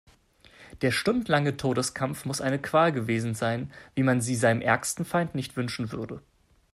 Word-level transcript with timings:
Der 0.81 0.89
stundenlange 0.89 1.57
Todeskampf 1.57 2.25
muss 2.25 2.41
eine 2.41 2.57
Qual 2.57 2.91
gewesen 2.91 3.35
sein, 3.35 3.71
wie 3.93 4.01
man 4.01 4.19
sie 4.19 4.33
seinem 4.33 4.61
ärgsten 4.61 5.05
Feind 5.05 5.35
nicht 5.35 5.55
wünschen 5.55 5.91
würde. 5.91 6.23